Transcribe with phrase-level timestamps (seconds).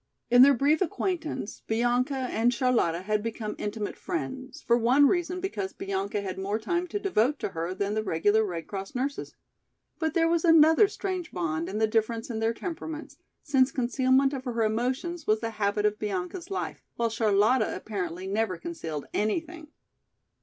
[0.31, 5.73] In their brief acquaintance Bianca and Charlotta had become intimate friends, for one reason because
[5.73, 9.35] Bianca had more time to devote to her than the regular Red Cross nurses.
[9.99, 14.45] But there was another strange bond in the difference in their temperaments, since concealment of
[14.45, 19.67] her emotions was the habit of Bianca's life, while Charlotta apparently never concealed anything.